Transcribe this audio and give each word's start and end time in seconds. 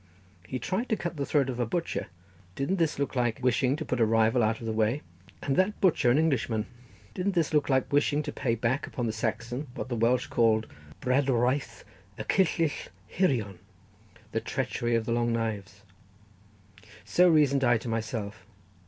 He 0.47 0.57
tried 0.57 0.89
to 0.89 0.95
cut 0.95 1.17
the 1.17 1.27
throat 1.27 1.47
of 1.47 1.59
a 1.59 1.65
butcher; 1.67 2.07
didn't 2.55 2.77
this 2.77 2.97
look 2.97 3.15
like 3.15 3.37
wishing 3.43 3.75
to 3.75 3.85
put 3.85 3.99
a 3.99 4.03
rival 4.07 4.41
out 4.41 4.59
of 4.59 4.65
the 4.65 4.71
way? 4.73 5.03
and 5.43 5.55
that 5.57 5.79
butcher 5.79 6.09
an 6.09 6.17
Englishman; 6.17 6.65
didn't 7.13 7.35
this 7.35 7.53
look 7.53 7.69
like 7.69 7.93
wishing 7.93 8.23
to 8.23 8.31
pay 8.31 8.55
back 8.55 8.87
upon 8.87 9.05
the 9.05 9.11
Saxon 9.13 9.67
what 9.75 9.89
the 9.89 9.95
Welsh 9.95 10.25
call 10.25 10.63
bradwriaeth 11.01 11.83
y 12.17 12.23
cyllyll 12.23 12.81
hirion, 13.09 13.59
the 14.31 14.41
treachery 14.41 14.95
of 14.95 15.05
the 15.05 15.11
long 15.11 15.31
knives? 15.33 15.83
So 17.05 17.29
reasoned 17.29 17.63
I 17.63 17.77
to 17.77 17.87
myself. 17.87 18.47